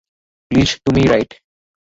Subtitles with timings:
[0.51, 1.31] Please তুমিই right.